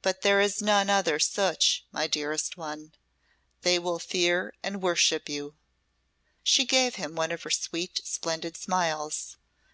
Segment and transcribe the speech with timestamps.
[0.00, 2.94] But there is none other such, my dearest one.
[3.60, 5.54] They will fear and worship you."
[6.42, 9.36] She gave him one of her sweet, splendid smiles.